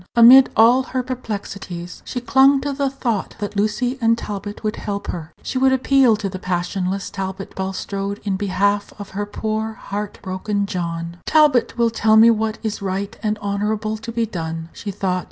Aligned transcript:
Amid 0.15 0.49
all 0.55 0.81
her 0.81 1.03
perplexities, 1.03 2.01
she 2.05 2.21
clung 2.21 2.59
to 2.61 2.73
the 2.73 2.89
thought 2.89 3.35
that 3.37 3.55
Lucy 3.55 3.99
and 4.01 4.17
Talbot 4.17 4.63
would 4.63 4.77
help 4.77 5.05
her. 5.09 5.31
She 5.43 5.59
would 5.59 5.71
appeal 5.71 6.15
to 6.15 6.27
passionless 6.39 7.11
Talbot 7.11 7.53
Bulstrode 7.53 8.19
in 8.23 8.35
behalf 8.35 8.91
of 8.97 9.11
her 9.11 9.27
poor 9.27 9.73
heart 9.73 10.17
broken 10.23 10.65
John. 10.65 11.17
"Talbot 11.27 11.77
will 11.77 11.91
tell 11.91 12.17
me 12.17 12.31
what 12.31 12.57
is 12.63 12.81
right 12.81 13.15
and 13.21 13.37
honorable 13.43 13.95
to 13.97 14.11
be 14.11 14.25
done," 14.25 14.69
she 14.73 14.89
thought. 14.89 15.19